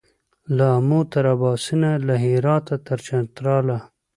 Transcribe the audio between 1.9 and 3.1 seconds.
له هراته تر